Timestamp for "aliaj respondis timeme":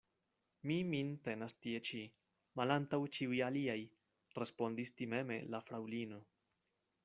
3.49-5.41